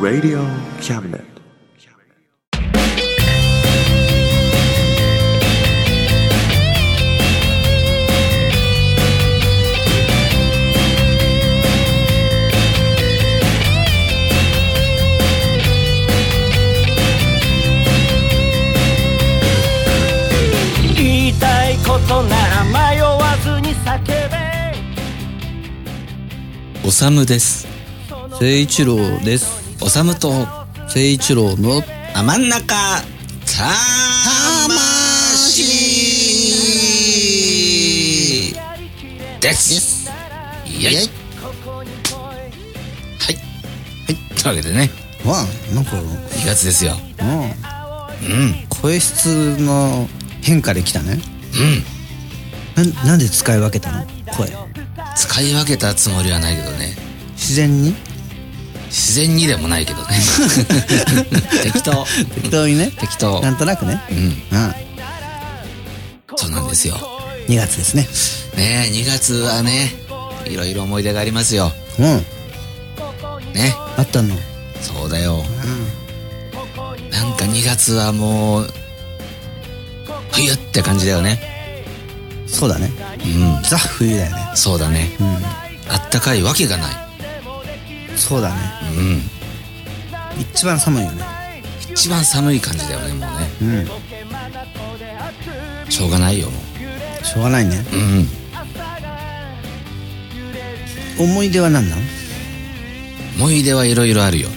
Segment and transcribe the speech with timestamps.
[0.00, 0.44] Radio
[0.80, 1.39] Cabinet.
[27.00, 27.66] おさむです。
[28.10, 29.46] 誠一郎です。
[29.80, 31.82] おさむと、誠一郎の
[32.12, 32.76] あ、真ん中、
[33.46, 35.62] 魂
[39.40, 40.10] です。
[40.66, 40.96] イェイ。
[40.96, 41.06] はい。
[41.06, 41.08] は
[43.32, 43.36] い。
[44.06, 44.90] というわけでね、
[45.24, 46.98] わあ、なんか、2月ですよ。
[47.22, 47.44] うん、う
[48.44, 48.66] ん。
[48.68, 50.06] 声質の
[50.42, 51.18] 変化できたね。
[52.76, 52.92] うん。
[52.92, 54.06] な、なんで使い分けたの？
[54.36, 54.50] 声。
[55.16, 56.89] 使い分けたつもりはないけどね。
[57.50, 57.96] 自然に？
[58.86, 60.20] 自然にでもないけどね。
[61.64, 62.06] 適当。
[62.36, 62.92] 適当にね。
[62.96, 63.40] 適当。
[63.40, 64.00] なんとなくね。
[64.08, 64.16] うん。
[64.16, 64.20] う
[64.68, 64.74] ん。
[66.36, 66.96] そうなんですよ。
[67.48, 68.08] 2月ですね。
[68.56, 69.92] ねえ、2月はね、
[70.46, 71.72] いろいろ思い出がありますよ。
[71.98, 72.24] うん。
[73.52, 73.74] ね。
[73.96, 74.36] あったの？
[74.80, 75.44] そうだよ。
[77.10, 78.72] なんか2月はもう、
[80.30, 81.84] 冬って感じだよね。
[82.46, 82.92] そうだね。
[83.24, 83.62] うん。
[83.64, 84.52] ザ冬だよね。
[84.54, 85.16] そうだね。
[85.18, 85.26] うん。
[85.92, 87.09] あったかいわけがない。
[88.20, 88.56] そうだね。
[88.96, 89.22] うん。
[90.40, 91.24] 一番寒いよね。
[91.92, 93.60] 一番寒い感じだよね、もうね。
[93.62, 93.66] う
[95.88, 95.90] ん。
[95.90, 96.52] しょうがないよ、も
[97.24, 97.84] しょうがないね。
[97.92, 97.96] う。
[97.96, 97.98] う
[101.24, 101.30] ん。
[101.30, 101.98] 思い出は何なん？
[103.36, 104.48] 思い出はいろいろあるよ。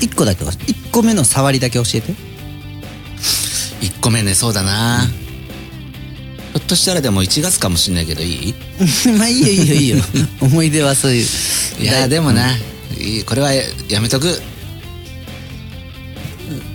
[0.00, 2.12] い一個だけ一個目の触りだけ教えて。
[3.80, 5.06] 1個目ね、そうだな。
[6.52, 8.54] ひょっとしたらでも1月かもしんないけどいい？
[9.18, 9.96] まあいいよいいよいいよ。
[10.40, 11.26] 思い出はそういう。
[11.80, 12.46] いや、でもな、
[12.98, 14.26] いいこれはやめとく。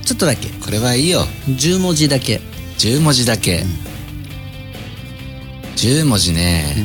[0.04, 0.50] ちょっとだけ。
[0.50, 1.26] これはいいよ。
[1.48, 2.42] 10文字だけ。
[2.78, 3.64] 10文字だけ。
[5.76, 6.76] 10文字ね。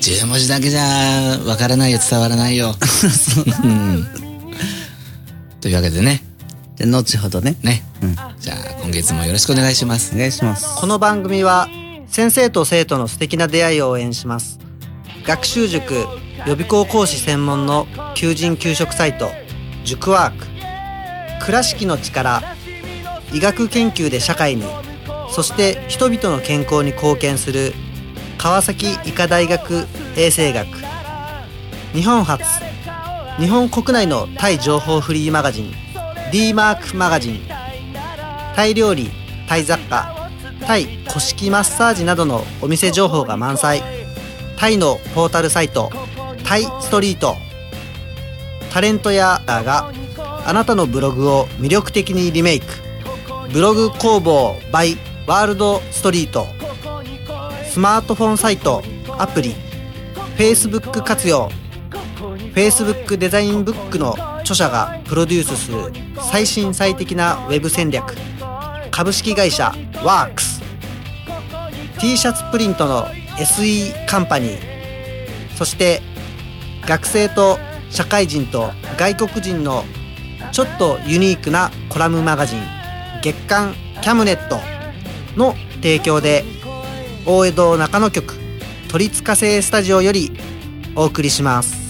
[0.00, 2.74] 10文字だけじゃわからないよ、伝わらないよ。
[3.64, 4.06] うん
[5.60, 6.22] というわけでね、
[6.76, 7.56] じゃあ後ほどね。
[7.62, 7.82] ね。
[8.02, 10.12] うんじゃあ今月もよろしくお願いします。
[10.14, 10.66] お願いします。
[10.76, 11.68] この番組は
[12.08, 14.58] 先生と生徒の素敵な出会いを応援します
[15.26, 16.06] 学習塾
[16.44, 19.30] 予備校講師専門の求人・給食サイト
[19.84, 20.46] 塾ワーク。
[21.44, 22.42] 倉敷の力
[23.32, 24.64] 医学研究で社会に
[25.30, 27.72] そして人々の健康に貢献する
[28.38, 29.86] 川崎医科大学
[30.16, 30.66] 衛生学。
[31.92, 32.44] 日本初。
[33.38, 35.72] 日本国内のタイ情報フリーマガジン
[36.32, 37.40] d マークマガジン。
[38.54, 39.10] タイ料理
[39.48, 40.30] タイ雑貨
[40.66, 43.82] タイ古式マッサージなどのお店情報が満載。
[44.56, 45.90] タイのポータルサイト
[46.46, 47.36] タイストリート。
[48.72, 52.66] タレントやがあなたのブログを魅力的にリメイク。
[53.52, 54.96] ブログ工房 by
[55.26, 56.46] ワールドストリート。
[57.68, 58.84] スマートフォンサイト
[59.18, 59.56] アプリ。
[60.36, 61.50] Facebook 活用。
[62.54, 68.14] Facebook デザインブックの著者がプロデュースする最新最適なウェブ戦略。
[68.92, 69.74] 株式会社
[70.04, 70.62] ワークス。
[71.98, 74.58] T シャツプリントの SE カンパニー。
[75.56, 76.02] そして
[76.86, 77.58] 学生と
[77.90, 79.84] 社会人と外国人の
[80.52, 82.62] ちょっとユニークなコラムマガジン
[83.22, 84.60] 月刊キャムネット
[85.36, 86.44] の提供で
[87.26, 88.34] 大江戸中野局
[88.88, 90.30] 鳥塚製スタジオより
[90.94, 91.85] お送りします。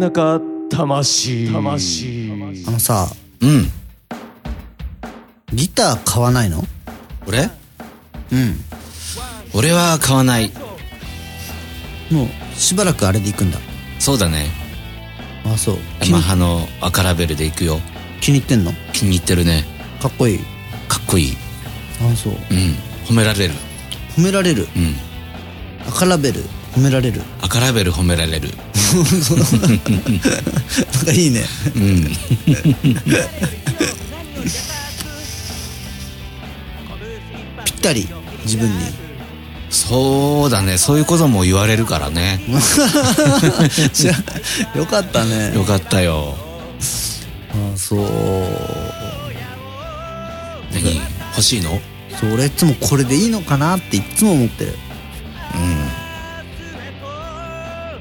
[0.00, 3.06] 中魂魂あのさ、
[3.42, 3.70] うん。
[5.52, 6.64] ギター買わないの？
[7.26, 7.50] 俺？
[8.32, 8.56] うん。
[9.52, 10.50] 俺は買わない。
[12.10, 13.58] もう、しばらくあれで行くんだ。
[13.98, 14.46] そうだね。
[15.44, 15.76] あ、そう。
[16.00, 17.78] ヤマハの赤ラベルで行くよ。
[18.22, 18.72] 気に入ってんの？
[18.94, 19.66] 気に入ってるね。
[20.00, 20.38] かっこいい？
[20.88, 21.36] かっこいい。
[22.00, 22.32] あ、そう。
[22.32, 22.38] うん。
[23.04, 23.54] 褒められる。
[24.16, 24.66] 褒められる？
[24.74, 24.96] うん。
[25.86, 26.42] 赤ラベル。
[26.74, 27.22] 褒められる？
[27.42, 28.50] 赤ラベル褒められる。
[30.94, 31.44] なんかいいね。
[31.74, 32.06] うん。
[37.64, 38.08] ったり
[38.44, 38.76] 自分に。
[39.70, 40.78] そうだね。
[40.78, 42.40] そういうことも言われるからね。
[44.76, 45.54] よかったね。
[45.54, 46.36] よかったよ。
[47.52, 48.00] あそう。
[50.72, 51.00] 何？
[51.32, 51.80] 欲しいの？
[52.20, 54.74] そう俺いつもこれでいいのかなっていつも思ってる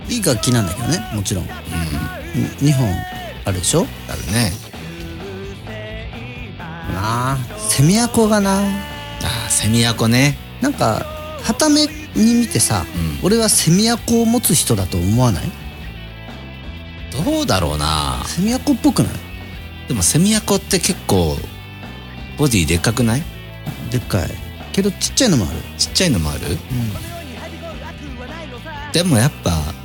[0.10, 2.90] いい楽器なんだけどねもちろん、2本
[3.46, 3.86] あるでしょ？
[4.10, 4.52] あるね。
[6.94, 8.60] なあセミアコがな。
[8.60, 10.38] あーセミアコね。
[10.62, 11.06] なんか
[11.44, 12.86] はために見てさ、
[13.22, 13.26] うん。
[13.26, 15.44] 俺はセミアコを持つ人だと思わない？
[17.26, 18.24] どうだろうな。
[18.26, 19.14] セミアコっぽくない？
[19.88, 21.38] でもセミアコって結構
[22.38, 23.24] ボディでっかくない？
[23.92, 24.30] でっかい。
[24.72, 25.56] けどちっちゃいのもある。
[25.78, 26.42] ちっちゃいのもある、
[28.94, 29.79] でもやっぱ一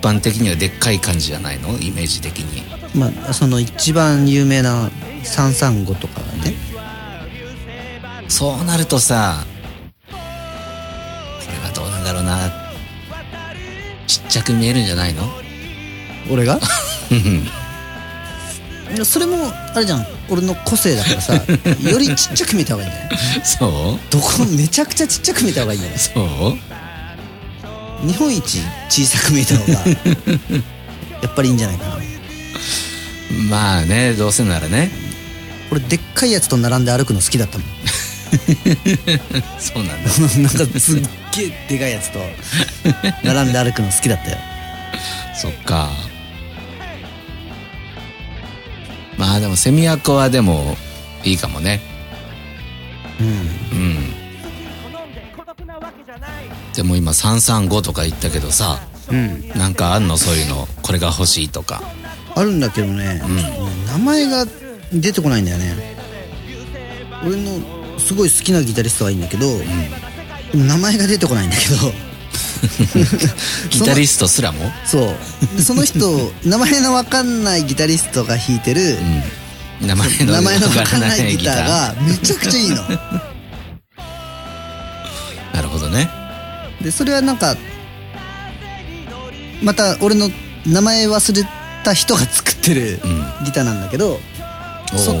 [0.00, 1.78] 般的にはでっかい感じじゃないの？
[1.78, 2.62] イメージ的に。
[2.98, 4.90] まあその一番有名な
[5.22, 6.54] 335とかがね。
[8.28, 9.44] そうなるとさ
[10.10, 10.16] こ
[11.52, 12.50] れはどうなんだろうな。
[14.06, 15.22] ちっちゃく見えるんじゃないの？
[16.30, 16.58] 俺が？
[19.04, 19.36] それも
[19.74, 20.06] あれじゃん。
[20.28, 21.34] 俺の個性だからさ
[21.82, 23.44] よりちっちゃく見た方がいいんじゃない？
[23.44, 23.70] そう？
[24.10, 25.98] どこめちゃくちゃちっちゃく見た方がいいんじゃない？
[25.98, 26.79] そう？
[28.06, 29.80] 日本一小さく見えた方が
[31.22, 31.98] やっぱりいいんじゃないかな。
[33.48, 34.90] まあねどうせならね。
[35.70, 37.66] 俺でっかいやつと並んで歩くの好きだったもん。
[39.58, 40.10] そうなんだ。
[40.38, 41.02] なんかすっ
[41.32, 42.20] げえでかいやつと
[43.22, 44.38] 並んで歩くの好きだったよ。
[45.34, 45.90] そっか。
[49.16, 50.76] まあでもセミアコはでも
[51.22, 51.80] いいかもね。
[53.20, 53.26] うん。
[53.26, 53.30] う
[53.82, 54.20] ん
[56.74, 58.80] でも今335とか言ったけどさ
[59.10, 59.48] うん。
[59.50, 60.16] なんかあんの？
[60.16, 60.66] そういうの。
[60.82, 61.82] これが欲しいとか。
[62.36, 63.20] あるんだけどね、
[63.92, 64.46] 名前が
[64.92, 65.96] 出てこないんだよね。
[67.26, 69.46] 俺のすごい好きなギタリストはいいんだけど、
[70.54, 71.76] 名前が出てこないんだけど。
[73.70, 74.70] ギタリストすらも？
[74.84, 75.02] そう。
[75.56, 75.98] でその人
[76.44, 78.80] 名前の分かんないギタリストが弾いてる、
[79.82, 79.88] うん。
[79.88, 82.76] 名前の分かんわないギターがめちゃくちゃいいの
[86.82, 87.56] でそれはなんか
[89.62, 90.28] また俺の
[90.66, 91.48] 名前忘れ
[91.84, 93.44] た人が作ってるうん。
[93.44, 94.18] ギターなんだけど、
[94.96, 95.14] そ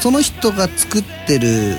[0.00, 1.76] その人が作ってる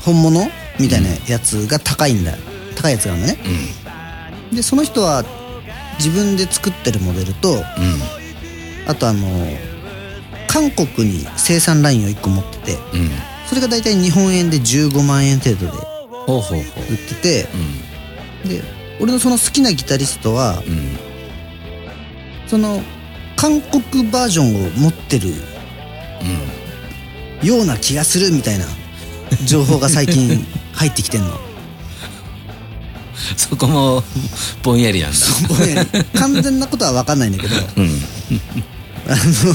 [0.00, 0.46] 本物
[0.78, 2.32] みたいなやつが高いんだ。
[2.32, 2.36] よ
[2.76, 3.38] 高いやつがあるのね。
[4.50, 4.56] うん。
[4.56, 5.24] でその人は
[5.98, 7.62] 自分で作ってるモデルとうん。
[8.86, 9.28] あとあの
[10.48, 13.10] 韓国に生産ラインを1個持っててうん。
[13.46, 16.58] それが大体日本円で15万円程度でほうほうほう。
[16.58, 16.62] 売っ
[16.96, 17.89] ててうん
[18.46, 18.62] で
[19.00, 20.98] 俺のその好きなギタリストはうん。
[22.46, 22.82] その
[23.36, 25.28] 韓国バージョンを持ってる
[27.42, 27.48] うん。
[27.48, 28.66] ような気がするみたいな
[29.46, 30.44] 情報が最近
[30.74, 31.40] 入ってきてんの。
[33.36, 34.02] そこも
[34.62, 35.18] ぼんやりなんだ。
[35.48, 37.54] ごめん完全なことは分かんないんだけど。
[37.76, 38.00] うん。
[39.08, 39.54] あの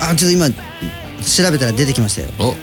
[0.00, 2.28] あちょっと今調べたら出てきましたよ。
[2.38, 2.54] お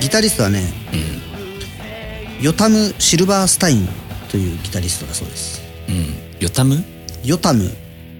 [0.00, 0.62] ギタリストはね
[0.92, 2.44] うん。
[2.44, 3.88] ヨタム・シルバースタイン
[4.30, 5.60] というギタリストだそうです。
[5.88, 6.06] うん。
[6.40, 6.84] ヨタム？
[7.24, 7.70] ヨタム・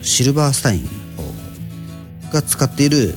[0.03, 0.89] シルバースタイン
[2.33, 3.15] が使っている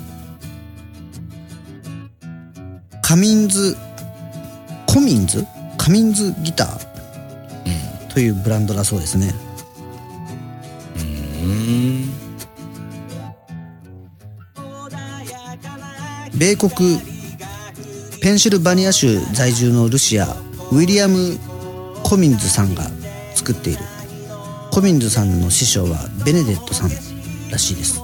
[3.02, 3.76] カミンズ
[4.88, 5.46] コミンズ？
[5.78, 9.34] カミンズギターというブランドだそうですね。
[10.98, 11.00] う
[11.48, 12.12] ん。
[16.38, 17.00] 米国
[18.22, 20.28] ペンシルバニア州在住のルシア
[20.72, 21.40] ウィリアム・
[22.04, 22.84] コミンズさんが
[23.34, 23.80] 作っている。
[24.72, 26.92] コミンズさんの師匠はベネデットさん
[27.50, 28.00] らしいです。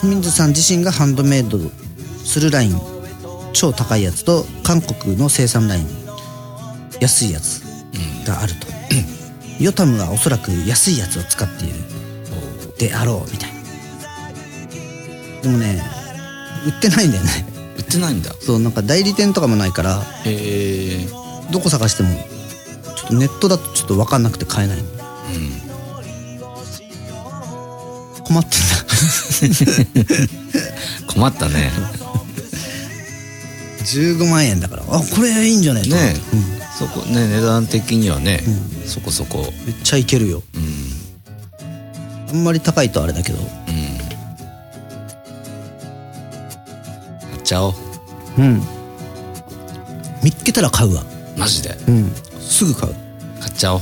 [0.00, 1.58] コミンズさん自身がハンドメイド
[2.24, 2.80] するライン
[3.52, 5.86] 超高いやつと韓国の生産ライン
[6.98, 7.60] 安いやつ
[8.26, 8.66] があると、
[9.60, 11.74] ヨタムはおそらく安いやつを使っている。
[12.78, 13.60] であろうみたいな。
[15.42, 15.82] でもね
[16.66, 17.51] 売ってないんだよね。
[17.92, 18.32] ってないんだ。
[18.40, 21.06] そうなんか代理店とかもないからへえ。
[21.50, 22.08] どこ探しても
[22.96, 24.78] ちょっとネットだとちょっと分かんなくて買えない。
[28.24, 30.32] 困ってんだ。
[31.12, 31.70] 困ったね。
[33.84, 34.84] 15万円だから。
[34.88, 36.14] あこれいいんじゃないと思って。
[36.14, 36.20] ね
[36.78, 38.42] そこね値段的にはね、
[38.86, 39.52] そこそこ。
[39.66, 40.42] めっちゃいけるよ。
[40.54, 40.92] うん。
[42.30, 43.38] あんまり高いとあれだけど
[47.42, 47.74] っちゃおう
[48.38, 48.62] うん。
[50.22, 51.02] 見っけたら買うわ。
[51.36, 51.76] マジで？
[51.88, 52.12] うん。
[52.40, 52.94] すぐ買う。
[53.40, 53.80] 買っちゃおう。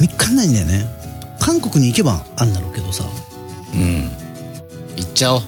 [0.00, 0.86] 見っかんないんだよね。
[1.40, 3.04] 韓国に行けばあんだろうけどさ。
[3.74, 4.10] うん。
[4.96, 5.42] 行っちゃおう。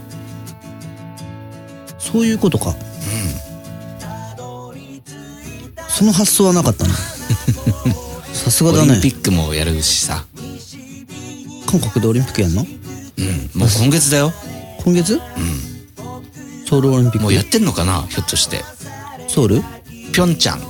[1.98, 2.74] そういうことか。
[5.88, 6.92] その発想はなかったな
[8.34, 10.26] さすがオリンだねピックもやるしさ。
[11.66, 12.66] 韓国でオリンピックやんの？
[13.16, 13.60] うん。
[13.60, 14.32] もう今月だよ。
[14.84, 15.18] 今月？
[16.68, 17.20] ソウルオリンピック。
[17.20, 18.62] もうやってんのかなひょっとして。
[19.28, 19.62] ソウル？
[20.12, 20.60] ピョンチャン。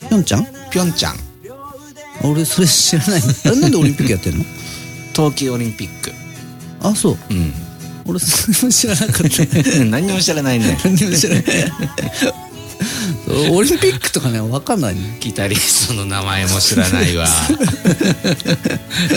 [0.00, 1.16] ピョンちゃんピョンチャン。
[2.22, 4.44] 俺それ知らないあれ なんでオリンピックやってんの？
[5.12, 6.12] 冬季オリンピック。
[6.80, 7.18] あそう。
[7.30, 7.52] うん。
[8.06, 9.20] 俺それも知らなかった。
[9.84, 10.78] 何にも知らないね。
[10.84, 11.44] 何にも知らない。
[13.50, 15.16] オリンピックとかね分かんないね。
[15.20, 17.26] ギタリストの名前も知らないわ。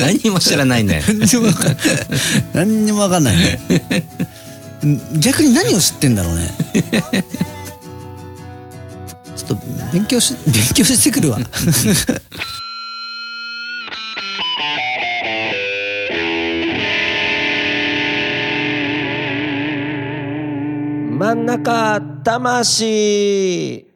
[0.01, 1.03] 何にも知らないね。
[2.53, 3.37] 何にも分かんない。
[3.37, 3.59] ねん
[5.19, 6.51] 逆に何を知ってんだろうね。
[9.35, 9.57] ちょっと
[9.93, 11.39] 勉強し勉強してくるわ。
[21.19, 23.86] 真ん中魂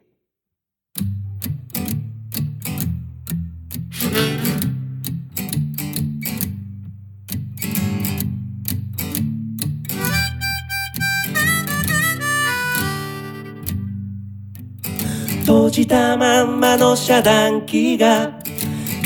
[15.72, 18.38] じたまんまの遮断機が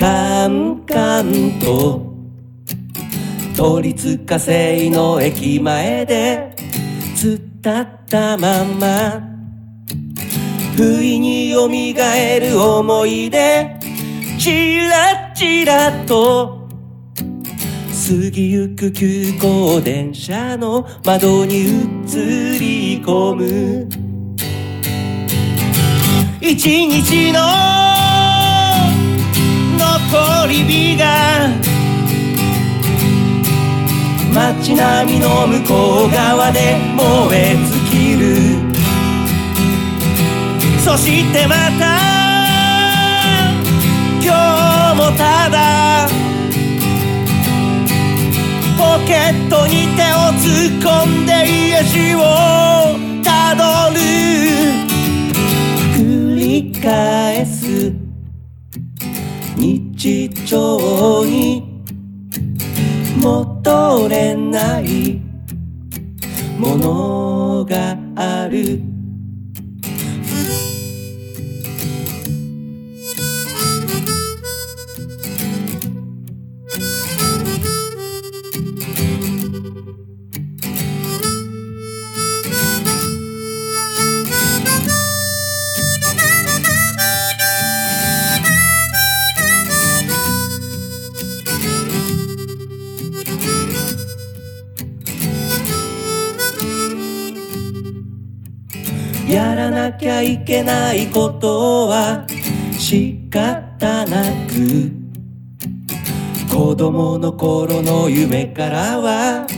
[0.01, 2.13] カンカンと
[3.57, 6.57] 都立火星の駅前で
[7.15, 9.21] 突っ立ったまんま
[10.77, 13.77] 不意に蘇る思い出
[14.39, 16.69] チラチラと
[18.09, 24.06] 過ぎゆく急行電車の窓に映り込む。
[26.49, 26.55] 一
[26.87, 27.41] 日の
[29.77, 31.51] 残り火が
[34.33, 38.27] 街並みの向こう側で燃え尽きる。
[40.85, 41.99] そしてまた
[44.23, 44.31] 今
[44.93, 46.07] 日もただ
[48.79, 52.66] ポケットに手を突っ込んで家路を
[56.87, 57.93] 返す。
[59.57, 61.83] 日常に
[63.21, 65.21] 戻れない
[66.57, 68.96] ものがある。
[100.07, 102.25] きゃいけないことは
[102.79, 104.93] 仕方なく
[106.49, 109.49] 子供の頃の夢からは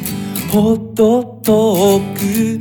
[0.51, 2.61] ほど遠く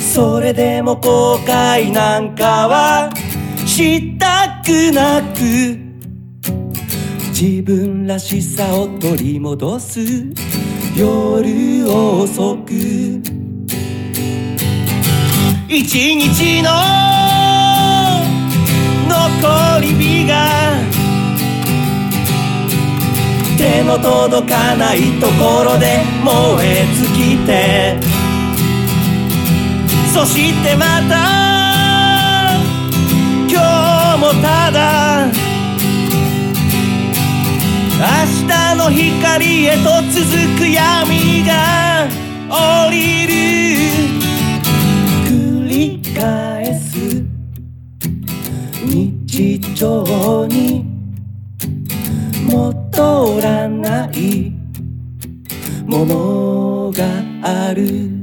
[0.00, 3.10] それでも後悔なんかは
[3.66, 5.78] したくなく
[7.38, 10.00] 自分らしさを取り戻す
[10.96, 13.27] 夜遅く。
[15.70, 15.84] 一
[16.16, 16.70] 日の
[19.06, 20.48] 残り火が
[23.58, 28.00] 手の届かないところで燃え尽きて
[30.14, 32.56] そしてまた
[33.46, 33.60] 今
[34.14, 35.26] 日もただ
[37.98, 40.24] 明日の光へと続
[40.58, 42.08] く闇が
[42.48, 44.27] 降りる。
[46.14, 47.24] 返す。
[48.84, 50.84] 日常に
[52.46, 54.52] 戻らない
[55.86, 58.17] ものがある。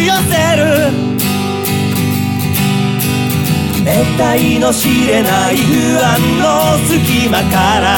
[0.00, 0.62] し寄せる。
[3.84, 6.44] 得体の知れない不安の
[6.86, 7.88] 隙間から。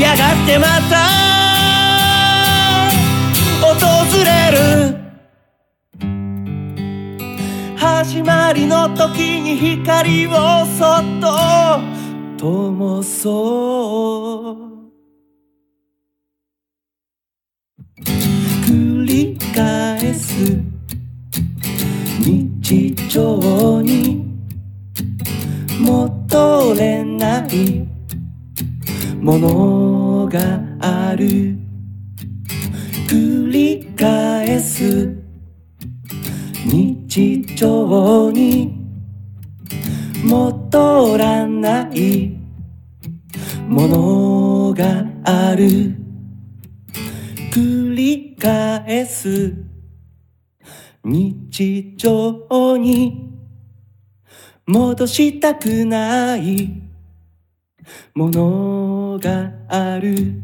[0.00, 0.92] やがてまた
[3.60, 3.70] 訪
[4.24, 4.58] れる。
[7.76, 10.30] 始まりの時に光を
[10.78, 11.26] そっと
[12.38, 14.71] 灯そう。
[19.52, 20.58] 返す
[22.20, 24.24] 日常に
[25.80, 27.86] 戻れない
[29.20, 31.56] ものがある
[33.08, 35.14] 繰り返す
[36.64, 38.72] 日常に
[40.24, 42.36] 戻らない
[43.68, 46.02] ものがある。
[47.52, 49.54] 繰り返す
[51.04, 53.30] 日常に
[54.66, 56.82] 戻したくない
[58.16, 60.42] ものがある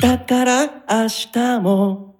[0.00, 2.14] だから明日も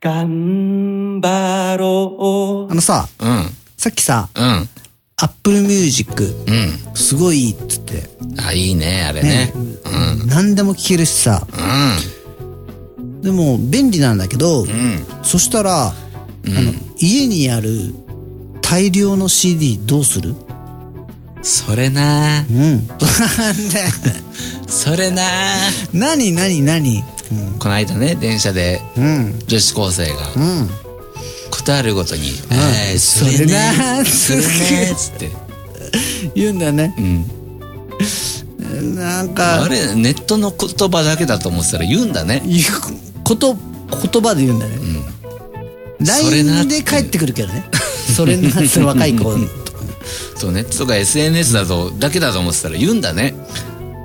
[0.00, 3.46] 頑張ろうあのさ、うん。
[3.76, 4.68] さっきさ、うん。
[5.16, 6.94] Apple Music うん。
[6.94, 8.08] すごいいいっつって、
[8.46, 9.52] あ、いいね、あれね。
[9.56, 10.28] うん。
[10.28, 12.15] 何でも聴けるしさ、う
[13.22, 14.68] でも便利なんだけど、ん。
[14.68, 15.06] うん。
[15.22, 15.92] そしたら、あ
[16.46, 17.94] の、家にある
[18.62, 20.34] 大量の CD どうする？
[21.42, 22.88] それなうん。
[24.66, 25.22] それな
[25.92, 27.04] 何何何？
[27.58, 29.38] この間ね、電車でうん。
[29.46, 30.68] 女子高生が、うん。
[31.50, 35.30] ことあるごとに、えーそれそれななそれねつって。
[36.34, 36.94] 言うんだね。
[36.98, 38.96] うん。
[38.96, 42.42] なんか、あれ、ネットの言葉だけだと思ってたら言うんだね。
[42.46, 42.62] 言う
[43.26, 43.56] こと、
[43.90, 44.78] 言葉で言うんだね。
[46.04, 47.64] それな LINE で帰ってくるけどね。
[48.14, 49.36] それなって若い子。
[50.38, 53.34] そう、ネットとか SNS だと、だけだと思ってたら言うんだね。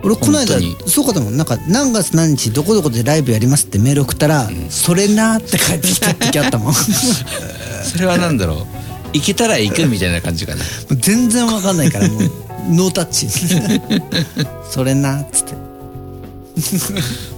[0.04, 0.56] 俺この間
[0.88, 8.58] そうかでもなんか何月何日どこどこでライブやりますってメール送ったら、それなって帰ってきた時あったもん それはなんだろう。
[9.14, 10.64] 行けたら行くみたいな感じかな。
[10.98, 12.32] 全然わかんないからもう
[12.72, 13.30] ノータッチ
[14.72, 15.54] それなっつって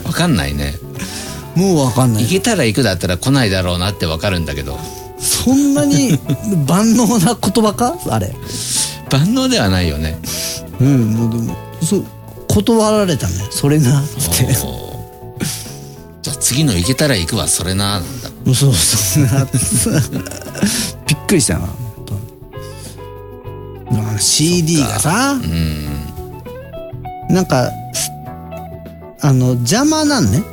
[0.05, 0.75] わかんないね。
[1.55, 2.23] もうわかんない。
[2.23, 4.79] 行けたら行くだったら来ないだろうなってわかるんだけど。
[5.19, 6.19] そんなに
[6.67, 7.95] 万能な言葉か？
[8.09, 8.33] あれ。
[9.11, 10.17] 万能ではないよね。
[10.79, 12.05] うんもうでもそう
[12.47, 13.33] 断られたね。
[13.51, 14.17] それなって。
[16.21, 18.29] じゃあ次の行けたら行くはそれな、なんだ。
[18.55, 19.45] そうそうな。
[21.05, 21.67] びっくりしたな
[24.19, 25.33] CD がさ。
[25.33, 25.83] うん。
[27.29, 28.11] なんかす
[29.21, 30.43] あの邪魔なんね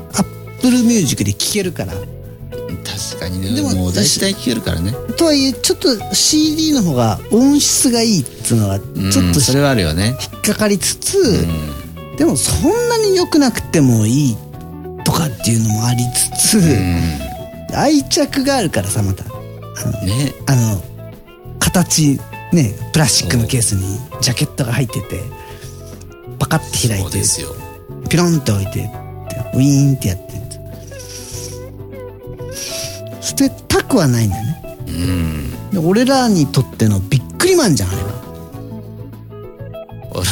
[0.60, 3.54] Apple Music で聴けるから確かにね。
[3.54, 4.92] でももう大体聞けるからね。
[5.16, 10.16] とはいえちょっと CD の方が音質がいいっつうのがちうんょっとそれはあるよね。
[10.32, 12.16] 引っかかりつつ、うん。
[12.16, 14.36] でもそんなに良くなくてもいい
[15.04, 16.04] とかっていうのもあり
[16.36, 16.62] つつ、う
[17.74, 19.28] 愛着があるからさまたん。
[20.06, 20.34] ね。
[20.46, 20.82] あの
[21.58, 22.18] 形
[22.52, 25.20] ねプラスチックのケースにジャケットが入ってて
[26.38, 27.48] パカッて開そいうてですよ。
[28.08, 28.90] ピロンって置いて
[29.54, 30.39] ウィーンってやって
[33.20, 34.78] 捨てたくはないんだよね。
[34.88, 35.70] うん。
[35.70, 38.20] で俺らにとってのビックリマンじゃんあれは。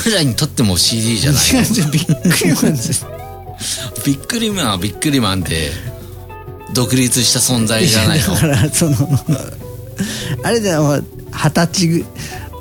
[0.07, 3.07] 俺らにとっても CD じゃない違う違うビックリマンです
[4.05, 5.71] ビックリマンはビックリマンで
[6.75, 8.35] 独立した存在じゃないの。
[8.35, 8.97] だからその
[10.43, 12.05] あれだよ二十歳ぐ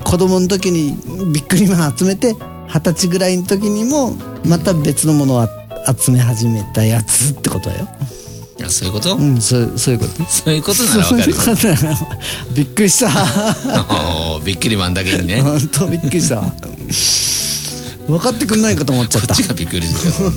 [0.03, 0.97] 子供の時に
[1.33, 2.35] ビックリマン集めて
[2.67, 5.47] 二十歳ぐらいの時にもまた別のものを
[5.99, 7.87] 集め始めたやつってことだよ。
[8.01, 8.16] い
[8.59, 10.23] やそういうこと、うんそうそういうこと？
[10.25, 11.97] そういうことならわかる そういうことだよ
[12.53, 13.07] びっくりした。
[13.07, 15.37] おービックリマンだけにね。
[15.41, 16.41] こ本当びっくりした。
[18.07, 19.33] 分かってくんないかと思っちゃった。
[19.33, 20.33] っちがびっくりするよ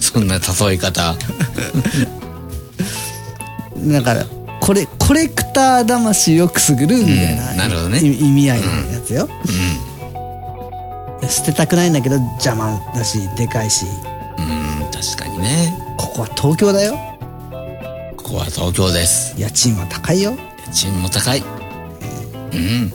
[0.00, 1.14] そんな例え方。
[3.78, 4.24] だから
[4.60, 8.00] これコレクター魂をくすぐるみたいな,、うんなるほどね。
[8.00, 9.28] い意味合いのやつよ、
[11.28, 13.86] 捨てたくないんだけど邪魔だしでかいし。
[14.38, 15.72] うん確かにね。
[15.96, 16.98] ここは東京だよ
[18.28, 19.34] ここは東京です。
[19.40, 20.36] 家賃は高いよ。
[20.66, 21.42] 家賃も高い。
[22.52, 22.92] うん。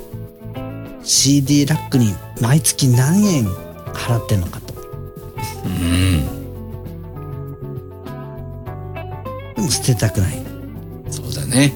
[1.04, 4.76] CD ラックに毎月何円払ってんのかと。
[5.66, 6.24] うん。
[9.56, 10.40] でも捨てたくない。
[11.10, 11.74] そうだね。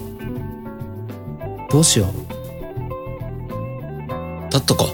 [1.72, 2.14] どうしよ
[4.52, 4.86] 取っとこ。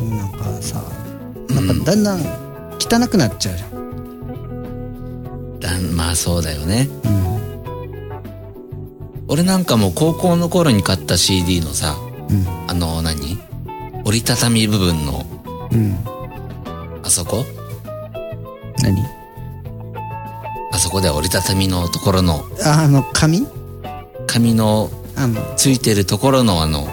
[0.00, 0.82] うなんかさ
[1.50, 2.20] なんかだんだん
[2.78, 3.81] 汚くなっちゃうじゃん
[6.12, 6.88] あそうだよね。
[9.28, 11.96] 俺なんかもう高校の頃に買った CD のさ
[12.28, 12.46] うん。
[12.68, 13.38] あの何？
[14.04, 15.24] 折りたたみ部分の
[15.72, 15.96] うん。
[17.02, 17.44] あそこ？
[18.82, 19.02] 何？
[20.70, 23.46] あそこで折りたたみのところのああの紙？
[24.26, 26.86] 紙のあのついてるところのあの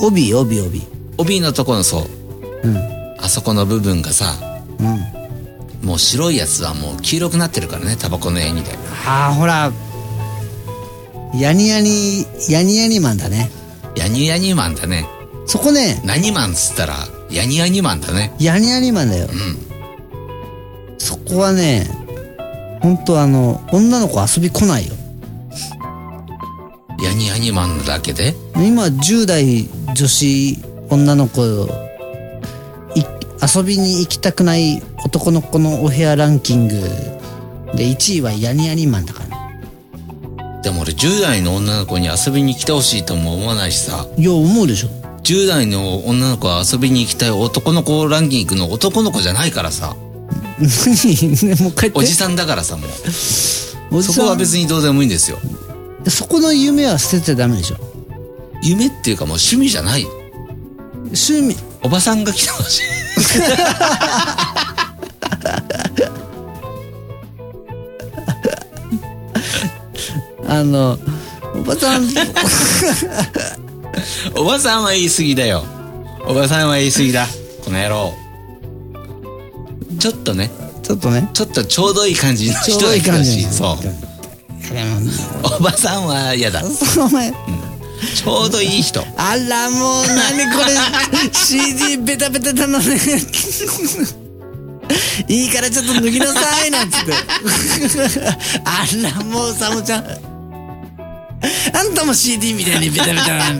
[0.00, 0.32] 帯？
[0.32, 0.60] 帯？
[0.60, 0.82] 帯？
[1.18, 2.02] 帯のところのそ
[2.64, 2.68] う。
[2.68, 2.76] うん。
[3.18, 4.36] あそこの部分がさ
[4.78, 5.19] うん
[5.82, 9.72] もう白いやつはもう黄色くなってるからねタバコの絵みたいなああほら
[11.34, 13.50] ヤニヤニヤニヤニマンだね。
[13.96, 15.06] ヤニヤニマンだね。
[15.46, 16.94] そこね何マンっつったら
[17.30, 18.34] ヤニヤニマンだね。
[18.40, 19.28] ヤニヤニマンだよ。
[19.28, 20.98] うん。
[20.98, 21.86] そこはね
[22.82, 24.94] ほんとあの女の子遊び来ないよ。
[27.00, 28.34] ヤニヤニマンだけで？
[28.56, 30.58] 今10代女子
[30.90, 31.42] 女の子
[32.96, 33.04] い
[33.56, 36.74] 遊びに行きたくない男の子のお部屋ランキング
[37.74, 39.36] で1位はヤニヤニマンだからね。
[40.62, 44.06] でも俺10代の女の子に遊びに来てほしいとも思わないしさ。
[44.16, 44.88] いや思うでしょ。
[45.22, 49.96] 10代の女の子は遊びに行きたい男の子ランキングの男の子じゃないからさ。
[50.58, 50.68] 何？
[51.48, 51.98] ねもう帰って。
[51.98, 52.86] おじさんだからさも
[53.92, 54.02] う。
[54.02, 55.38] そこは別にどうでもいいんですよ。
[56.08, 57.76] そこの夢は捨てちゃダメでしょ。
[58.62, 60.06] 夢っていうかもう趣味じゃない。
[61.04, 61.56] 趣味。
[61.82, 62.82] おばさんが来てほしい
[70.50, 70.98] あの
[71.54, 72.08] おばさん。
[74.36, 75.64] おばさんは言い過ぎだよ。
[76.26, 77.28] おばさんは言い過ぎだ。
[77.64, 78.12] この野郎。
[80.00, 80.50] ちょっとね。
[80.82, 81.28] ちょっとね。
[81.32, 83.76] ちょっとちょうどいい感じの人が来てほしいそう。
[85.44, 86.64] おばさんは嫌だ。
[86.64, 87.30] その前。
[87.30, 89.04] ちょうどいい人。
[89.16, 90.74] あらもう何これ。
[91.32, 92.98] CD ベタベタだのね
[95.28, 97.12] いいからちょっと脱ぎなさいなんつって。
[98.64, 100.29] あらもうサモちゃん
[101.72, 103.44] あんたも CD みたいにベタベタな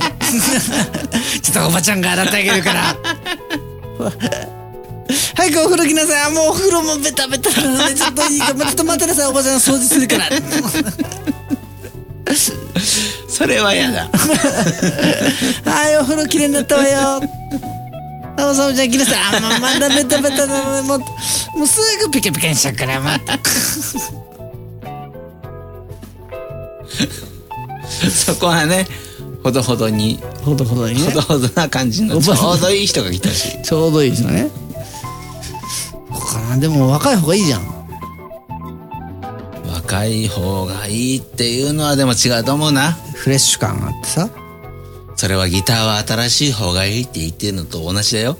[1.43, 2.97] ちょっとおばちゃんが洗ってあげるから。
[5.35, 6.23] 早くお風呂来なさい。
[6.23, 8.47] あもうお風呂もベタベタなのでちょっといいか。
[8.47, 9.27] ちょっと待ってなさい。
[9.27, 10.29] おばちゃん掃除するから。
[13.29, 14.09] それは嫌だ。
[15.65, 17.23] はい、お風呂きれいになったわよ。
[18.37, 19.37] あ、おさむちゃん来なさい。
[19.37, 20.77] あ、もうまだベタベタなの。
[20.77, 20.99] で、もう、
[21.59, 23.39] もうすぐピカピカにしちゃうから、また。
[28.11, 28.87] そこはね
[29.43, 34.51] ほどほどにほどほどにほどほどな感じのちょうどいい人が来てほしいちょうどいいですよね。
[35.91, 37.81] そうかな、でも若い方がいいじゃん。
[39.73, 44.29] 若い方がいいっていうのはでも違うと思うなフレッシュ感があってさ。
[45.17, 48.39] それはギターは新しい方がいいって言ってるのと同じだよ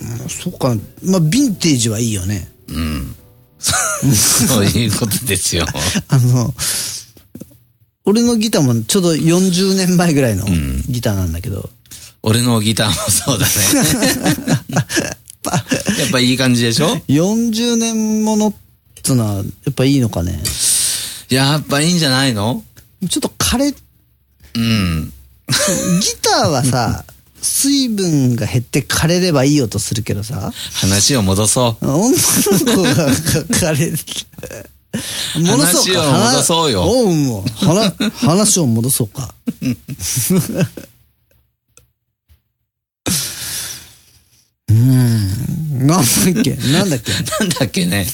[0.00, 0.80] うんそうかな。
[1.02, 2.48] まあ、ヴィンテージはいいよね。
[2.68, 3.16] うん
[3.58, 5.64] そういうことですよ
[6.08, 6.54] あの、
[8.06, 10.44] 俺のギターもちょうど40年前ぐらいの
[10.88, 11.68] ギターなんだけど、
[12.22, 13.52] 俺のギターもそうだね。
[16.00, 18.54] やっぱいい感じでしょ？40年ものっ
[19.02, 20.40] つうのは、やっぱいいのかね。
[21.28, 22.62] やっぱいいんじゃないの？
[23.08, 23.74] ちょっと枯れ
[24.54, 25.12] うん。
[25.48, 25.52] ギ
[26.22, 27.04] ターはさ、
[27.42, 31.86] 水分が減って枯れればいい音するけどさ、話を戻そう。
[31.86, 33.92] 女の子が枯れ
[34.92, 35.00] る。
[35.42, 36.02] 戻そうか。
[36.02, 37.64] 話を戻そうよおう、もう。
[37.64, 37.94] 話
[38.26, 39.34] 話を戻そうか。
[44.68, 45.86] うーん。
[45.86, 46.04] なんだ
[46.40, 46.54] っけ？
[46.72, 47.12] なんだっけ？
[47.12, 48.06] なんだっけね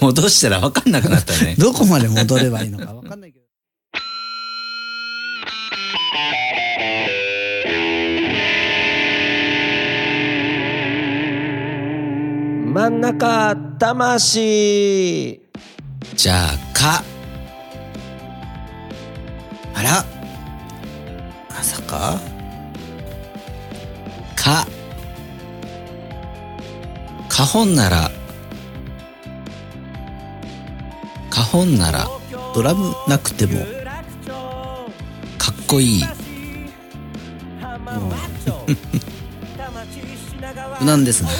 [0.00, 3.33] 戻したら分かんなくなったね どこまで戻ればいいのかわかんない
[12.74, 15.40] 真ん中魂。
[16.16, 17.04] じゃあ「か。
[19.74, 20.04] あら。
[21.50, 22.18] まさか」
[24.34, 24.66] 「か」
[27.30, 28.10] 「かほんなら」
[31.30, 32.08] 「かほんなら
[32.56, 33.60] ドラムなくても、
[35.38, 36.02] かっこいい」
[38.66, 39.13] うん。
[40.84, 41.30] 無難ですね。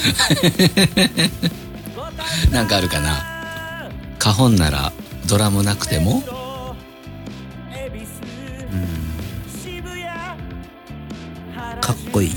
[2.50, 4.90] なんかあるかな「かほんなら
[5.26, 6.22] ドラムなくても」
[11.80, 12.32] かっこいい。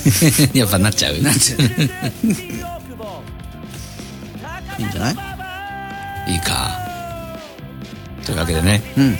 [0.58, 1.60] やっぱなっちゃうなっちゃう？
[4.78, 5.10] いいんじゃな
[6.26, 6.32] い？
[6.32, 7.38] いいか。
[8.24, 8.82] というわけでね。
[8.96, 9.18] うん。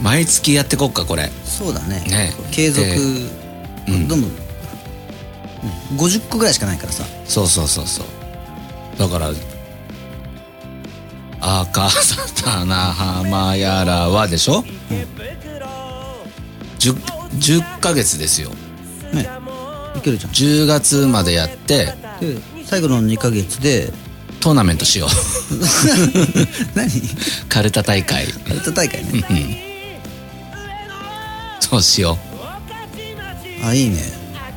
[0.00, 1.30] 毎月やってこっかこれ。
[1.44, 2.00] そうだね。
[2.06, 2.32] ね。
[2.52, 2.96] 継続、で
[3.88, 4.06] うん。
[4.08, 4.30] どんどん、
[5.64, 7.04] ね50個ぐらいしかないからさ。
[7.26, 8.06] そうそうそうそう。
[8.98, 9.30] だから
[11.40, 14.64] 「赤さたなはまやらは」でしょ、
[16.78, 16.94] 10
[17.38, 18.50] 10ヶ月ですよ。
[19.12, 19.28] ね。
[19.96, 20.32] いけるじゃん。
[20.32, 21.86] 10月までやって
[22.20, 23.92] で最後の2ヶ月で。
[24.40, 25.08] トーナメントしよう。
[26.76, 26.90] 何？
[27.48, 28.26] カルタ大会。
[28.50, 29.24] アルト大会ね。
[31.60, 32.18] そうしよ
[33.64, 34.02] あいいね。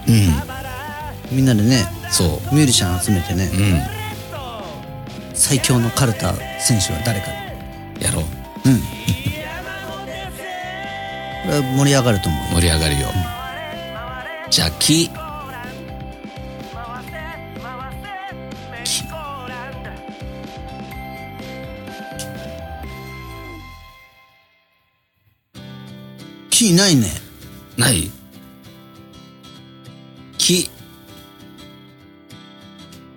[0.10, 0.57] ううん
[1.32, 3.82] みんなでねそミュージシャン集めてねううん。
[5.34, 7.28] 最強のカルタ選手は誰か。
[8.00, 8.24] やろう。
[8.70, 8.82] うん。
[11.78, 12.56] 盛り上がると思う。
[12.56, 13.08] 盛り上がるよ、
[14.50, 15.10] じゃあ木。
[18.84, 19.04] 木。
[26.50, 27.08] 木ないね。
[27.78, 28.10] ない？
[30.38, 30.70] 木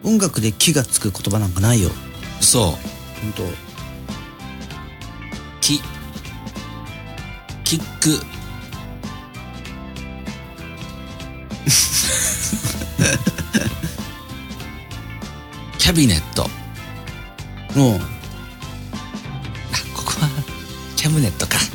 [0.03, 1.91] 音楽で木がつく言葉なんかないよ。
[2.41, 3.43] そう本当。
[5.61, 5.81] 木
[7.65, 8.25] キック。
[15.79, 16.49] キャビネット。
[17.79, 17.97] もう。
[17.97, 17.99] あ
[19.95, 20.29] ここは
[20.97, 21.59] キャムネットか。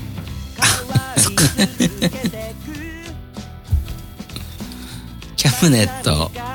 [5.36, 6.32] キャムネット。
[6.34, 6.55] い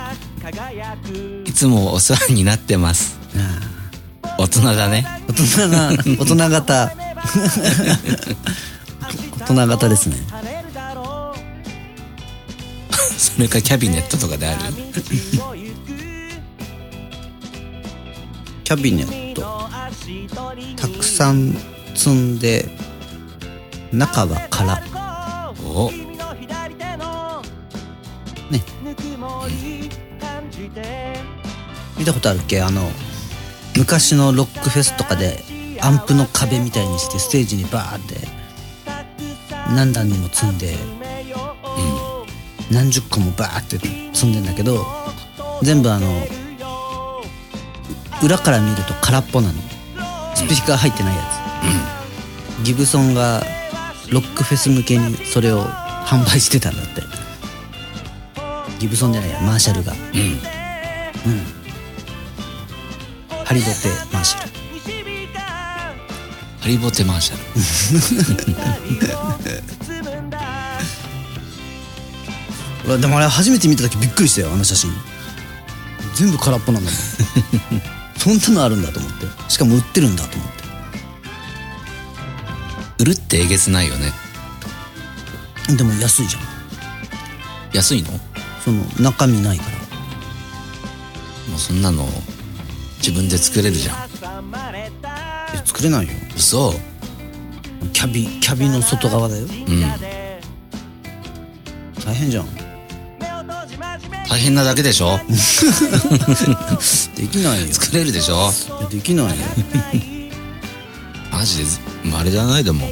[1.60, 3.18] つもお世話になってます。
[4.38, 5.04] 大人だね。
[5.28, 6.90] 大人な 大人型。
[9.40, 10.16] 大人型ですね。
[13.18, 14.60] それかキャビネットとかである？
[18.64, 19.68] キャビネット。
[20.76, 21.54] たくさん
[21.94, 22.70] 積んで
[23.92, 24.82] 中は空
[32.00, 32.62] 見たことあるっけ？
[32.62, 32.90] あの
[33.76, 35.44] 昔のロックフェスとかで
[35.82, 38.16] アンプの壁みたいにしてステージにバーって
[39.76, 40.74] 何段にも積んで、
[42.70, 43.78] 何十個もバーって
[44.14, 44.86] 積んでんだけど
[45.62, 46.26] 全部あの
[48.22, 49.60] 裏から見ると空っぽなの。
[50.34, 51.22] スピーカー入ってないや
[52.62, 53.42] つ、ギブソンが
[54.10, 57.02] ロックフェス向けにそれを販売してたんだって。
[58.78, 59.92] ギブソンじゃないやマーシャルが。
[59.92, 61.59] うん
[63.50, 63.72] ハリボテ
[64.12, 64.50] マーシャル。
[66.60, 67.36] ハリボテマーシャ
[72.86, 73.00] ル。
[73.00, 74.92] でもあれ初めて見た時びっくりしたよあの写真。
[76.14, 77.00] 全部空っぽなんだもん。
[78.16, 79.26] そんなのあるんだと思って。
[79.48, 80.62] しかも売ってるんだと思って。
[83.00, 84.12] 売るってえげつないよね。
[85.76, 86.42] でも安いじゃん。
[87.72, 88.20] 安いの？
[88.64, 89.78] その中身ないから。
[91.48, 92.08] もうそんなの
[93.00, 93.96] 自分で作れるじゃん。
[95.54, 96.12] え作れないよ。
[96.36, 96.74] 嘘。
[97.92, 99.44] キャビキャビの外側だよ。
[99.44, 99.82] うん。
[102.04, 102.46] 大変じゃん。
[104.28, 105.18] 大変なだけでしょ？
[107.16, 107.72] できないよ。
[107.74, 108.50] 作れるでしょ？
[108.80, 109.34] いやできないよ。
[111.32, 111.80] マジでず
[112.14, 112.64] あれじゃない？
[112.64, 112.88] でも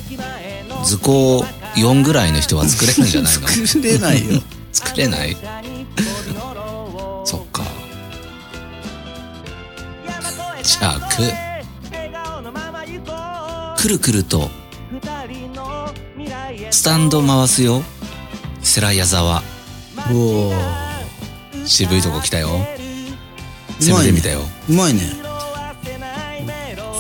[0.85, 1.45] 図工
[1.77, 3.47] 4ぐらいの人は作れるんじゃないの？
[3.67, 4.43] 作れないよ。
[4.73, 5.37] 作れない？
[10.63, 11.49] じゃあく。
[13.81, 14.51] くるくると
[16.71, 17.83] スタンド回すよ。
[18.61, 19.43] 世良矢沢。
[20.13, 20.53] おお
[21.65, 22.49] 渋いとこ来たよ。
[23.79, 24.41] 全部で見たよ。
[24.69, 25.01] うまいね。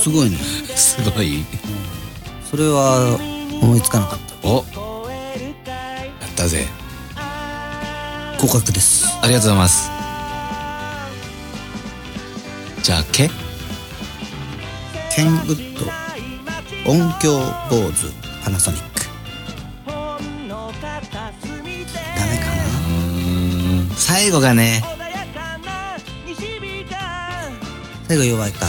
[0.01, 0.37] すごいね。
[0.37, 1.45] すごい。
[2.49, 3.19] それは
[3.61, 4.49] 思いつかなかった。
[4.49, 4.65] お。
[5.09, 6.65] やったぜ。
[8.41, 9.07] 合格です。
[9.21, 9.91] ありがとうございます。
[12.85, 13.29] じゃあけ
[15.19, 15.85] ケンウッド
[16.89, 18.07] 音響坊主
[18.45, 19.01] パナソニック
[19.85, 19.99] ダ
[22.25, 22.45] メか
[23.89, 23.97] な？
[23.97, 24.81] 最後がね
[28.07, 28.67] 最後弱いか。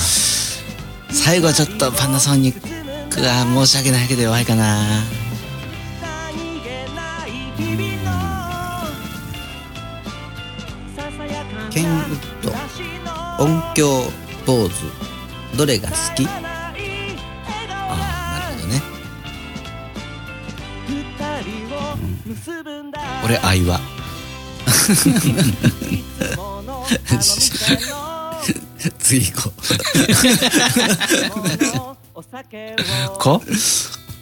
[1.11, 5.03] 最後はちょっとパナソニックが申し訳ないけど弱いかな。
[11.69, 12.49] ケンウッド
[13.43, 14.11] 音響
[14.47, 14.98] 坊主
[15.59, 16.25] どれが好き？
[16.25, 16.39] ああ
[18.39, 18.81] なるほどね。
[23.25, 23.81] 俺愛は。
[28.99, 29.51] 次行こ
[33.19, 33.47] こう。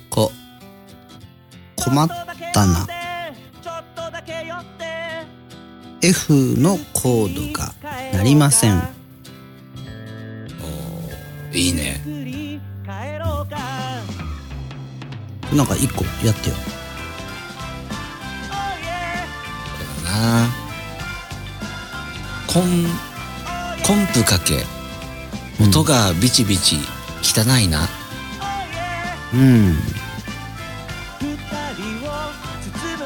[0.09, 0.31] こ？
[1.75, 2.07] 困っ
[2.51, 2.87] たな。
[6.01, 7.75] F のコードが
[8.13, 8.96] 鳴りません
[11.57, 12.01] いいね。
[15.53, 16.55] なんか一個やってよ。
[20.05, 20.49] な。
[22.47, 22.85] コン
[23.85, 24.63] コンプかけ。
[25.59, 26.77] 音がビチビチ
[27.23, 27.87] 汚いな、
[29.33, 29.75] うん。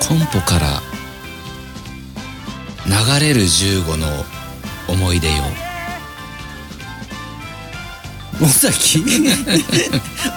[0.05, 0.81] コンポから
[2.85, 4.25] 流れる15の
[4.89, 5.43] 思い出よ
[8.43, 9.03] 尾崎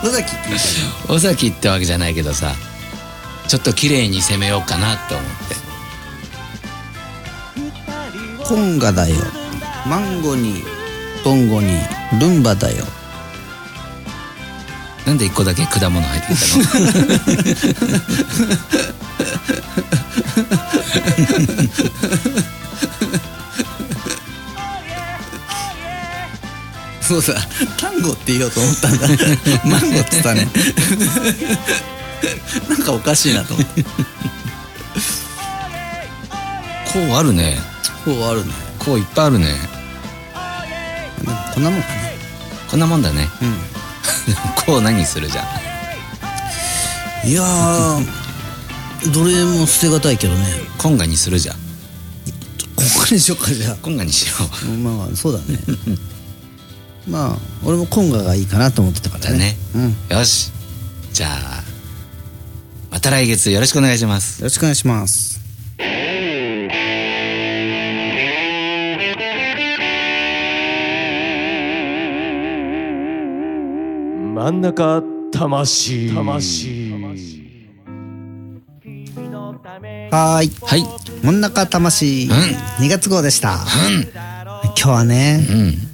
[0.03, 0.49] 尾崎って
[1.09, 2.55] 尾崎ってわけじゃないけどさ
[3.49, 5.55] ちょっと綺麗に攻めようかなって思って。
[8.43, 9.17] たコンガだよ。
[9.87, 10.63] マンゴに
[11.25, 11.79] ボンゴに
[12.21, 12.85] ルンバだよ。
[15.07, 16.79] なんで一個だけ果物入ってきた
[22.41, 22.45] の？
[27.07, 27.35] そうだ
[27.79, 29.07] 単語って言おうと思ったんだ。
[29.69, 30.49] マンゴって言ったね。
[32.69, 33.89] なんかおかしいなと思ってこ
[37.01, 37.59] うあるね。
[38.05, 38.53] こうあるね。
[38.79, 39.47] こういっぱいあるね。
[41.23, 42.17] でもこんなもんかね。
[42.71, 43.29] こんなもんだね。
[43.43, 43.57] うん。
[44.65, 45.43] こう何するじゃ
[47.25, 47.29] ん。
[47.29, 48.07] いやー
[49.13, 50.47] どれも捨てがたいけどね。
[50.79, 51.57] コンガにするじゃん。
[52.77, 55.45] ここにしようかじゃコンガにしよあまあそうだね
[57.09, 59.31] まあ俺もコンガがいいかなと思ってたからね。
[59.31, 59.57] だね。
[59.75, 59.83] うん。
[59.83, 60.53] ようよし。
[61.13, 61.63] じゃあ
[62.91, 64.43] また来月よろしくお願いします。
[64.43, 65.41] ろしくお願いします。
[74.35, 76.15] 真ん中魂。
[76.15, 76.93] 魂。
[80.11, 80.53] はーい。
[80.63, 81.05] はい。
[81.25, 82.29] 真ん中魂、
[82.81, 83.61] 2月号でした、
[84.63, 85.94] 今日はねう、ん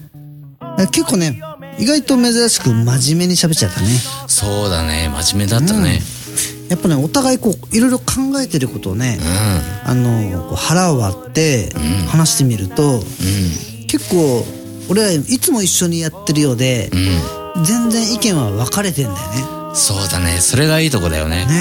[0.87, 1.41] 結構ね
[1.79, 3.89] 意外と珍しく真面目に喋っちゃったね。
[4.27, 6.01] そうだね真面目だったね。
[6.69, 8.05] やっぱねお互いこういろいろ考
[8.41, 9.19] えてることをね、
[9.85, 11.73] あのこう腹を割って
[12.09, 13.03] 話してみると、
[13.89, 14.45] 結構
[14.89, 16.91] 俺らいつも一緒にやってるようで、
[17.65, 19.43] 全然意見は分かれてんだよね。
[19.55, 21.47] うんそうだねそれがいいとこだよね。
[21.47, 21.53] ね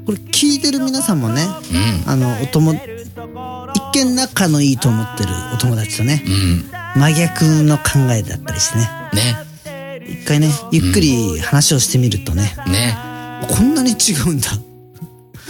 [0.00, 1.44] え、これ聞いてる皆さんもね、
[2.06, 2.80] あのお友一
[3.94, 8.88] 見仲のいいと思ってるお友達とね、うんうん真逆の考えだったりしてね。
[9.12, 10.02] ね。
[10.06, 12.96] 一回ねゆっくり話をしてみるとね、ね。
[13.48, 14.50] こんなに違うんだ。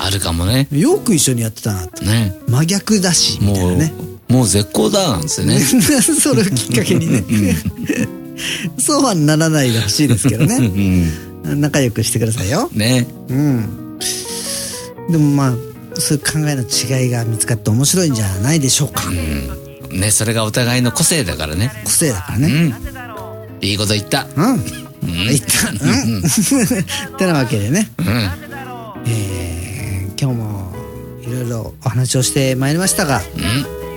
[0.01, 0.69] あるかもね。
[0.71, 2.05] よく一緒にやってたなって。
[2.05, 2.35] ね。
[2.49, 3.93] 真逆だしみたいもうなね。
[4.29, 5.59] もう絶好だなんつってね。
[5.61, 7.25] それをきっかけにね。
[8.79, 11.61] そうはならないでほしいですけどうねん。
[11.61, 12.69] 仲良くしてくださいよ。
[12.73, 13.07] ね。
[13.29, 13.99] うん。
[15.11, 15.55] でもまあ
[15.95, 19.05] そういう考えの違いが見つかって面白いんじゃないでしょうか、
[19.93, 21.73] ねそれがお互いの個性だからね。
[21.85, 22.75] 個性だからね。
[23.61, 23.65] うん。
[23.65, 24.27] いいこと言った。
[24.37, 26.19] うん、言ったうん。
[27.15, 28.07] ってなわけでね、うん。
[29.07, 30.73] えー今日も
[31.23, 33.21] いろいろお話をしてまいりましたが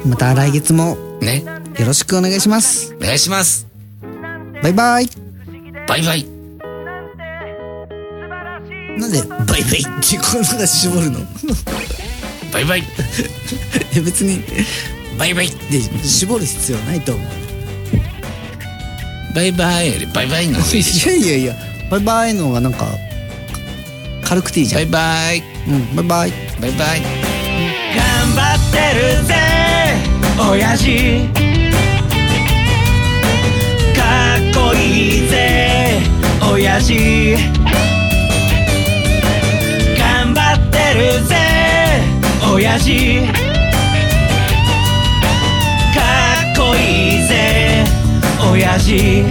[0.06, 1.44] うまた来月もんね。
[1.80, 2.94] よろしくお願いします。
[2.96, 3.66] お願いします。
[4.62, 5.10] バイバイ。
[5.88, 6.28] バイバイ。
[9.00, 11.20] なんでバイバイってこのが絞るの？
[12.54, 12.84] バイバイ。
[13.96, 14.44] え別に
[15.18, 17.28] バイバイで絞る必要ないと思う。
[19.34, 21.12] バイバイよりバイバイの方がいいでしょ。
[21.14, 21.56] いやいやいや
[21.90, 22.88] バイバイの方がなんか
[24.24, 24.90] 軽くていいじゃん。
[24.92, 25.44] バイバイ。
[25.68, 26.32] うんバイバイ。
[26.62, 27.02] バイバイ。
[27.96, 29.36] 頑張ってるぜ
[30.50, 31.30] 親父。
[33.96, 36.00] かっこいいぜ
[36.52, 37.38] 親父。
[39.98, 41.36] 頑張ってるぜ
[42.54, 43.51] 親父
[48.50, 49.24] 親父。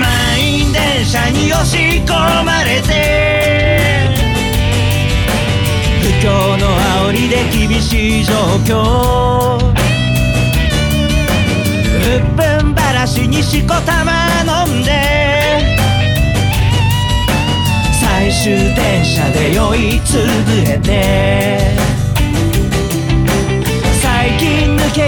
[0.00, 4.10] 満員電車に押し込まれて。
[6.02, 6.66] 不況の
[7.08, 9.56] 煽りで厳しい状況。
[11.96, 14.28] うっぷんばらしにしこたま
[14.66, 14.90] 飲んで。
[18.00, 21.95] 最終電車で酔いつぶれて。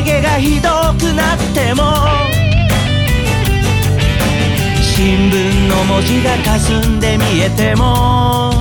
[0.02, 0.68] 毛がひど
[0.98, 1.82] くなっても
[4.80, 8.52] 新聞の文字が霞んで見えても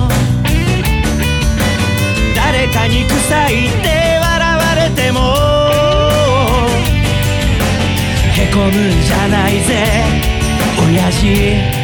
[2.34, 3.88] 誰かに臭いって
[4.20, 5.20] 笑われても
[8.34, 8.72] へこむん
[9.02, 10.28] じゃないぜ
[10.80, 11.78] 親父。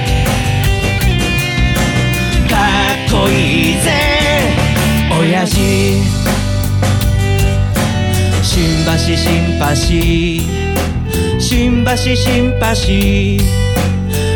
[2.48, 2.56] か
[2.94, 3.90] っこいいぜ
[5.20, 6.24] 親父。
[8.64, 9.74] 新橋新橋。
[11.38, 12.74] 新橋新橋。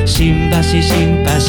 [0.04, 1.40] 新橋新橋。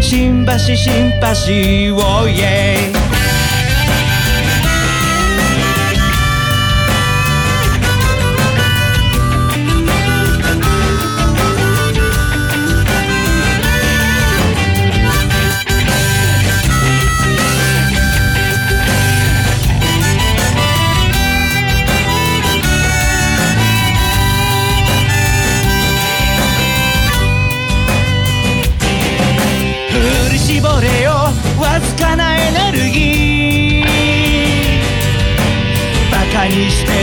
[0.00, 1.34] 新橋新橋。
[1.34, 2.95] 新橋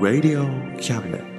[0.00, 0.46] Radio
[0.78, 1.35] Cabinet.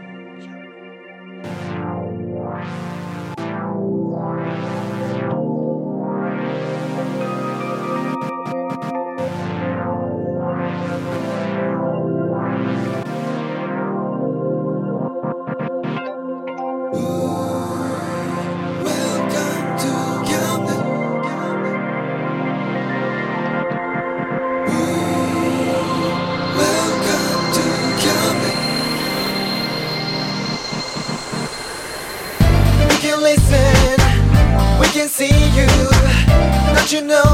[36.97, 37.26] You know,